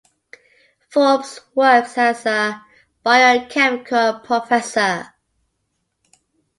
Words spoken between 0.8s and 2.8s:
Forbes works as a